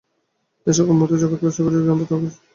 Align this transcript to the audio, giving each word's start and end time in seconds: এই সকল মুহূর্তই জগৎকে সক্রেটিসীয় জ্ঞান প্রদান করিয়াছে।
এই 0.67 0.75
সকল 0.77 0.93
মুহূর্তই 0.93 1.21
জগৎকে 1.23 1.45
সক্রেটিসীয় 1.47 1.83
জ্ঞান 1.85 1.97
প্রদান 1.99 2.19
করিয়াছে। 2.19 2.39